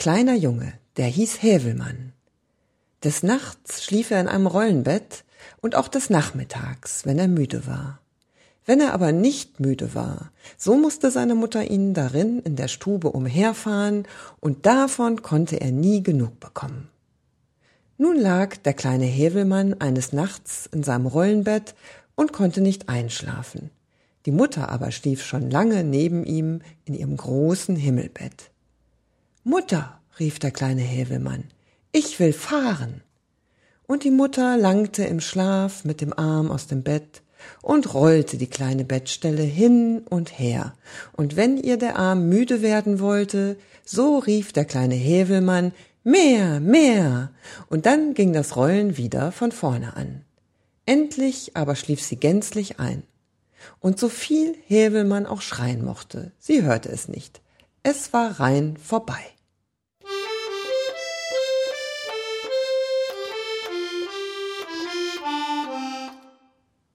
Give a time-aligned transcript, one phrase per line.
[0.00, 2.14] kleiner Junge, der hieß Hävelmann.
[3.04, 5.24] Des Nachts schlief er in einem Rollenbett
[5.60, 8.00] und auch des Nachmittags, wenn er müde war.
[8.64, 13.10] Wenn er aber nicht müde war, so musste seine Mutter ihn darin in der Stube
[13.10, 14.08] umherfahren,
[14.40, 16.88] und davon konnte er nie genug bekommen.
[17.98, 21.74] Nun lag der kleine Hävelmann eines Nachts in seinem Rollenbett
[22.14, 23.70] und konnte nicht einschlafen.
[24.24, 28.50] Die Mutter aber schlief schon lange neben ihm in ihrem großen Himmelbett.
[29.44, 31.44] Mutter, rief der kleine Hävelmann,
[31.92, 33.02] ich will fahren.
[33.86, 37.22] Und die Mutter langte im Schlaf mit dem Arm aus dem Bett
[37.62, 40.74] und rollte die kleine Bettstelle hin und her,
[41.12, 45.72] und wenn ihr der Arm müde werden wollte, so rief der kleine Hävelmann
[46.04, 47.30] Mehr, mehr,
[47.68, 50.22] und dann ging das Rollen wieder von vorne an.
[50.84, 53.04] Endlich aber schlief sie gänzlich ein.
[53.80, 57.40] Und so viel Hävelmann auch schreien mochte, sie hörte es nicht.
[57.82, 59.20] Es war rein vorbei.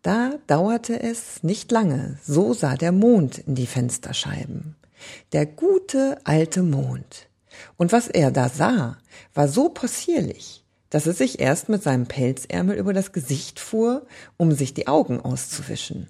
[0.04, 4.76] Da dauerte es nicht lange, so sah der Mond in die Fensterscheiben.
[5.34, 7.30] Der gute alte Mond.
[7.78, 9.00] Und was er da sah,
[9.34, 14.06] war so possierlich, dass es sich erst mit seinem Pelzärmel über das Gesicht fuhr,
[14.38, 16.10] um sich die Augen auszuwischen.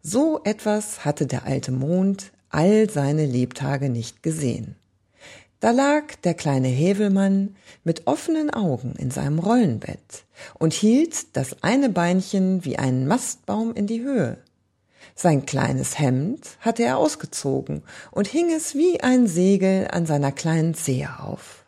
[0.00, 4.76] So etwas hatte der alte Mond all seine Lebtage nicht gesehen.
[5.60, 11.88] Da lag der kleine Hävelmann mit offenen Augen in seinem Rollenbett und hielt das eine
[11.88, 14.38] Beinchen wie einen Mastbaum in die Höhe.
[15.14, 20.74] Sein kleines Hemd hatte er ausgezogen und hing es wie ein Segel an seiner kleinen
[20.74, 21.64] Zehe auf.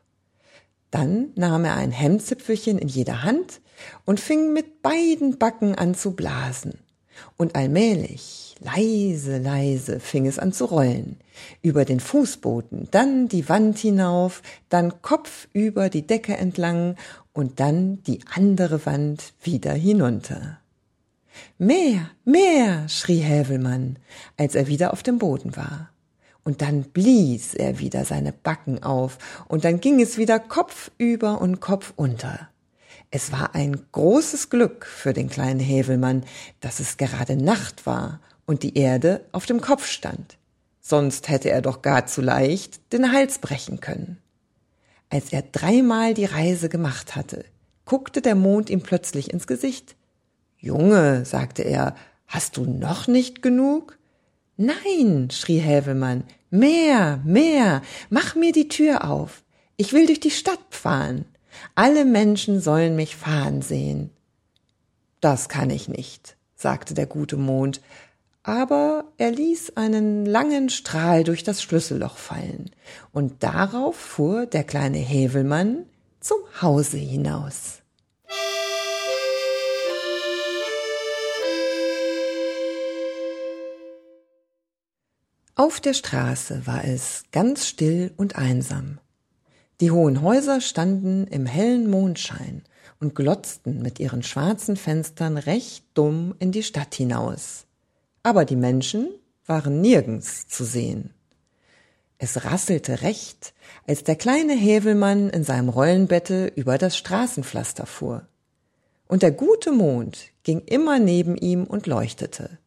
[0.91, 3.61] Dann nahm er ein Hemdzipfelchen in jeder Hand
[4.05, 6.79] und fing mit beiden Backen an zu blasen
[7.37, 11.17] und allmählich, leise, leise fing es an zu rollen.
[11.63, 16.97] Über den Fußboden, dann die Wand hinauf, dann kopfüber die Decke entlang
[17.33, 20.59] und dann die andere Wand wieder hinunter.
[21.59, 23.99] Mehr, mehr, schrie Hävelmann,
[24.37, 25.91] als er wieder auf dem Boden war.
[26.45, 29.19] Und dann blies er wieder seine Backen auf,
[29.49, 32.49] und dann ging es wieder kopfüber und kopfunter.
[33.11, 36.25] Es war ein großes Glück für den kleinen Hävelmann,
[36.61, 40.39] dass es gerade Nacht war und die Erde auf dem Kopf stand.
[40.81, 44.23] Sonst hätte er doch gar zu leicht den Hals brechen können.
[45.11, 47.45] Als er dreimal die Reise gemacht hatte,
[47.85, 49.97] guckte der Mond ihm plötzlich ins Gesicht.
[50.57, 51.95] Junge, sagte er,
[52.27, 53.99] hast du noch nicht genug?
[54.57, 59.45] Nein, schrie Hävelmann, mehr, mehr, mach mir die Tür auf.
[59.77, 61.27] Ich will durch die Stadt fahren.
[61.75, 64.09] Alle Menschen sollen mich fahren sehen.
[65.21, 67.83] Das kann ich nicht, sagte der gute Mond,
[68.49, 72.71] aber er ließ einen langen Strahl durch das Schlüsselloch fallen,
[73.13, 75.85] und darauf fuhr der kleine Hävelmann
[76.19, 77.83] zum Hause hinaus.
[85.55, 88.99] Auf der Straße war es ganz still und einsam.
[89.83, 92.63] Die hohen Häuser standen im hellen Mondschein
[92.99, 97.68] und glotzten mit ihren schwarzen Fenstern recht dumm in die Stadt hinaus.
[98.23, 99.09] Aber die Menschen
[99.47, 101.15] waren nirgends zu sehen.
[102.19, 103.55] Es rasselte recht,
[103.87, 108.27] als der kleine Hävelmann in seinem Rollenbette über das Straßenpflaster fuhr.
[109.07, 112.59] Und der gute Mond ging immer neben ihm und leuchtete.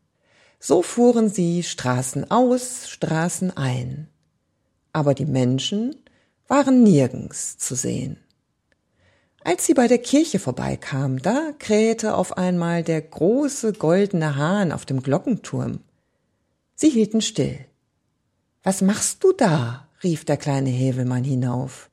[0.60, 4.08] So fuhren sie Straßen aus, Straßen ein.
[4.94, 5.96] Aber die Menschen
[6.48, 8.18] waren nirgends zu sehen.
[9.44, 14.86] Als sie bei der Kirche vorbeikam, da krähte auf einmal der große goldene Hahn auf
[14.86, 15.80] dem Glockenturm.
[16.76, 17.66] Sie hielten still.
[18.64, 19.88] Was machst du da?
[20.04, 21.90] rief der kleine Hävelmann hinauf.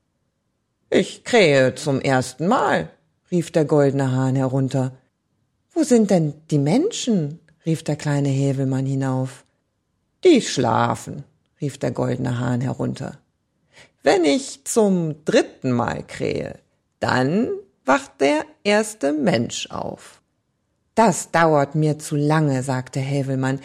[0.91, 2.91] Ich krähe zum ersten Mal,
[3.31, 4.93] rief der goldene Hahn herunter.
[5.73, 7.41] Wo sind denn die Menschen?
[7.65, 9.45] rief der kleine Hävelmann hinauf.
[10.25, 11.25] Die schlafen,
[11.61, 13.19] rief der goldene Hahn herunter.
[14.03, 16.59] Wenn ich zum dritten Mal krähe,
[17.01, 17.49] dann
[17.85, 20.21] wacht der erste Mensch auf.
[20.95, 23.61] Das dauert mir zu lange, sagte Hävelmann.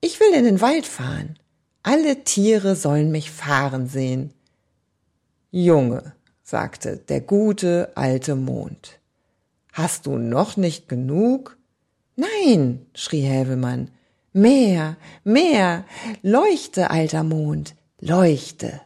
[0.00, 1.38] Ich will in den Wald fahren.
[1.82, 4.32] Alle Tiere sollen mich fahren sehen.
[5.50, 9.00] Junge, sagte der gute alte Mond.
[9.72, 11.56] Hast du noch nicht genug?
[12.16, 13.90] Nein, schrie Hävelmann.
[14.32, 15.84] Mehr, mehr,
[16.22, 18.80] leuchte, alter Mond, leuchte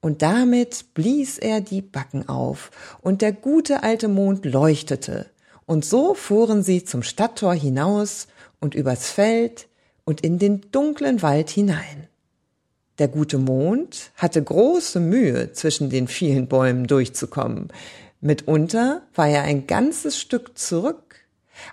[0.00, 2.70] und damit blies er die Backen auf,
[3.02, 5.26] und der gute alte Mond leuchtete,
[5.66, 8.26] und so fuhren sie zum Stadttor hinaus
[8.60, 9.68] und übers Feld
[10.04, 12.08] und in den dunklen Wald hinein.
[12.98, 17.68] Der gute Mond hatte große Mühe, zwischen den vielen Bäumen durchzukommen.
[18.20, 21.16] Mitunter war er ein ganzes Stück zurück,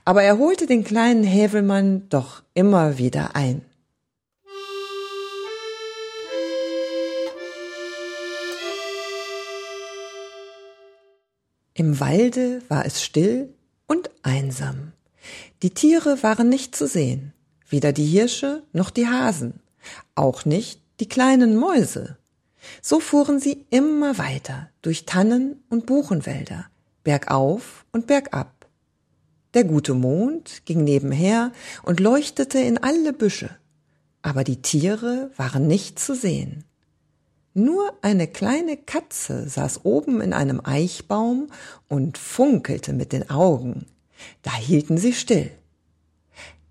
[0.05, 3.61] aber er holte den kleinen Hävelmann doch immer wieder ein.
[11.77, 13.53] Im Walde war es still
[13.85, 14.93] und einsam.
[15.61, 17.33] Die Tiere waren nicht zu sehen,
[17.69, 19.59] weder die Hirsche noch die Hasen,
[20.15, 22.17] auch nicht die kleinen Mäuse.
[22.81, 26.65] So fuhren sie immer weiter durch Tannen und Buchenwälder,
[27.03, 28.65] bergauf und bergab.
[29.53, 31.51] Der gute Mond ging nebenher
[31.83, 33.51] und leuchtete in alle Büsche,
[34.23, 36.63] aber die Tiere waren nicht zu sehen.
[37.59, 41.47] Nur eine kleine Katze saß oben in einem Eichbaum
[41.87, 43.87] und funkelte mit den Augen.
[44.43, 45.49] Da hielten sie still.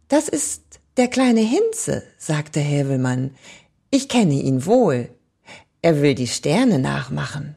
[0.06, 0.62] Das ist
[0.96, 3.34] der kleine Hinze, sagte Hävelmann.
[3.90, 5.08] Ich kenne ihn wohl.
[5.82, 7.56] Er will die Sterne nachmachen.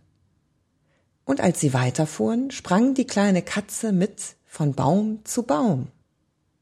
[1.23, 5.89] Und als sie weiterfuhren, sprang die kleine Katze mit von Baum zu Baum.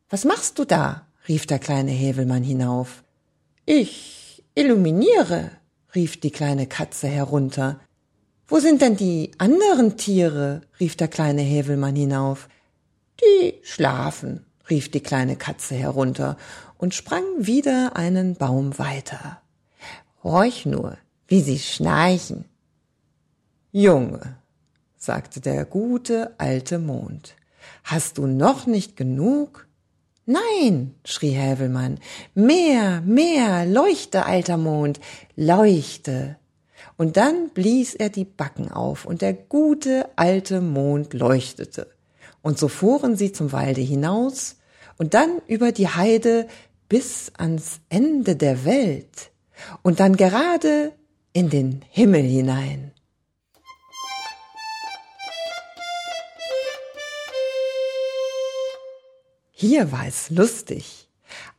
[0.09, 1.07] Was machst du da?
[1.29, 3.05] rief der kleine Hävelmann hinauf.
[3.65, 5.51] Ich illuminiere,
[5.95, 7.79] rief die kleine Katze herunter.
[8.47, 10.61] Wo sind denn die anderen Tiere?
[10.79, 12.47] rief der kleine Hävelmann hinauf.
[13.21, 16.37] Die schlafen, rief die kleine Katze herunter
[16.77, 19.41] und sprang wieder einen Baum weiter.
[20.23, 20.97] Horch nur,
[21.27, 22.45] wie sie schnarchen.
[23.71, 24.37] Junge,
[24.97, 27.35] sagte der gute alte Mond,
[27.83, 29.66] hast du noch nicht genug?
[30.29, 31.99] Nein, schrie Hävelmann,
[32.35, 34.99] mehr, mehr, leuchte, alter Mond,
[35.37, 36.35] leuchte.
[36.97, 41.87] Und dann blies er die Backen auf, und der gute alte Mond leuchtete.
[42.41, 44.57] Und so fuhren sie zum Walde hinaus
[44.97, 46.47] und dann über die Heide
[46.89, 49.31] bis ans Ende der Welt
[49.81, 50.91] und dann gerade
[51.31, 52.91] in den Himmel hinein.
[59.59, 61.09] Hier war es lustig.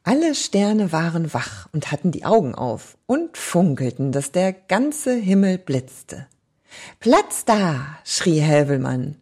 [0.04, 5.58] Alle Sterne waren wach und hatten die Augen auf und funkelten, dass der ganze Himmel
[5.58, 6.28] blitzte.
[7.00, 7.98] Platz da!
[8.04, 9.16] schrie Helvelmann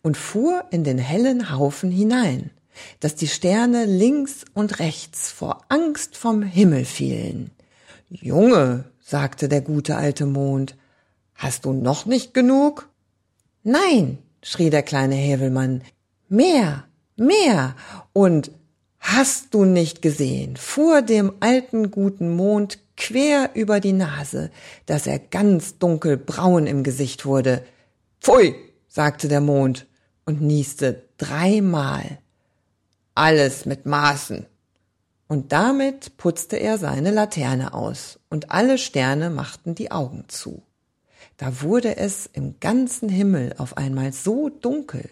[0.00, 2.52] und fuhr in den hellen Haufen hinein,
[3.00, 7.50] dass die Sterne links und rechts vor Angst vom Himmel fielen.
[8.08, 10.74] Junge, sagte der gute alte Mond,
[11.34, 12.88] hast du noch nicht genug?
[13.62, 15.82] Nein, schrie der kleine Hävelmann,
[16.30, 16.84] mehr,
[17.16, 17.74] mehr,
[18.12, 18.50] und
[18.98, 24.50] hast du nicht gesehen, fuhr dem alten guten Mond quer über die Nase,
[24.86, 27.64] dass er ganz dunkelbraun im Gesicht wurde.
[28.20, 28.54] Pfui,
[28.88, 29.86] sagte der Mond
[30.24, 32.18] und nieste dreimal.
[33.14, 34.46] Alles mit Maßen
[35.32, 40.62] und damit putzte er seine Laterne aus, und alle Sterne machten die Augen zu.
[41.38, 45.08] Da wurde es im ganzen Himmel auf einmal so dunkel,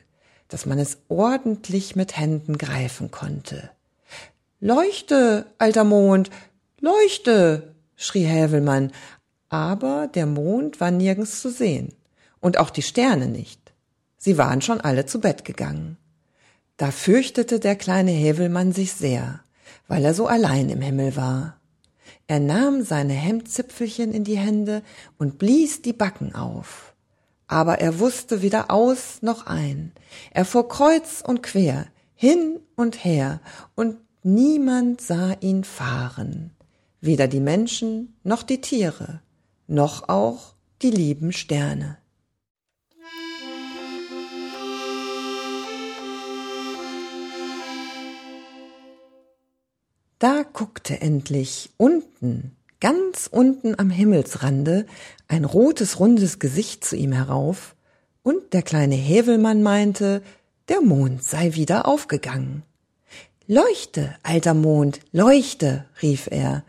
[0.51, 3.71] dass man es ordentlich mit Händen greifen konnte.
[4.61, 6.31] Leuchte, alter Mond,
[6.81, 8.93] leuchte, schrie Hävelmann,
[9.49, 11.95] aber der Mond war nirgends zu sehen,
[12.41, 13.73] und auch die Sterne nicht.
[14.19, 15.97] Sie waren schon alle zu Bett gegangen.
[16.77, 19.41] Da fürchtete der kleine Hävelmann sich sehr,
[19.89, 21.61] weil er so allein im Himmel war.
[22.27, 24.83] Er nahm seine Hemdzipfelchen in die Hände
[25.19, 26.90] und blies die Backen auf.
[27.51, 29.91] Aber er wusste weder aus noch ein.
[30.31, 33.41] Er fuhr kreuz und quer, hin und her,
[33.75, 36.53] und niemand sah ihn fahren.
[37.01, 39.21] Weder die Menschen noch die Tiere,
[39.67, 41.99] noch auch die lieben Sterne.
[50.21, 54.87] Da guckte endlich unten, ganz unten am Himmelsrande,
[55.29, 57.77] ein rotes, rundes Gesicht zu ihm herauf,
[58.23, 60.23] und der kleine Hävelmann meinte,
[60.69, 62.63] der Mond sei wieder aufgegangen.
[63.47, 66.65] Leuchte, alter Mond, leuchte, rief er,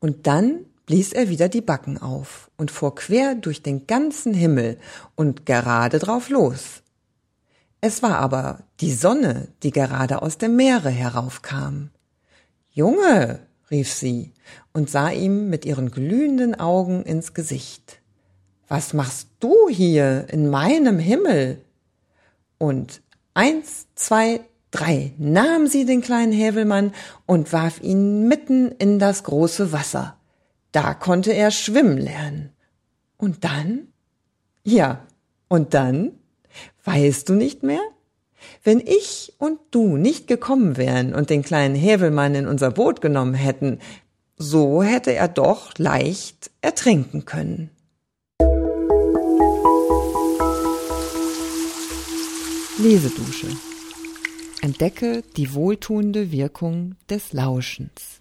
[0.00, 4.78] und dann blies er wieder die Backen auf und fuhr quer durch den ganzen Himmel
[5.14, 6.82] und gerade drauf los.
[7.80, 11.90] Es war aber die Sonne, die gerade aus dem Meere heraufkam.
[12.70, 14.32] Junge, rief sie
[14.72, 18.00] und sah ihm mit ihren glühenden Augen ins Gesicht.
[18.68, 21.64] Was machst du hier in meinem Himmel?
[22.58, 23.02] Und
[23.34, 26.92] eins, zwei, drei nahm sie den kleinen Hävelmann
[27.26, 30.16] und warf ihn mitten in das große Wasser.
[30.72, 32.50] Da konnte er schwimmen lernen.
[33.16, 33.88] Und dann?
[34.62, 35.06] Ja,
[35.48, 36.12] und dann?
[36.84, 37.80] Weißt du nicht mehr?
[38.64, 43.34] Wenn ich und du nicht gekommen wären und den kleinen Hävelmann in unser Boot genommen
[43.34, 43.78] hätten,
[44.36, 47.70] so hätte er doch leicht ertrinken können.
[52.78, 53.48] Lesedusche.
[54.60, 58.15] Entdecke die wohltuende Wirkung des Lauschens.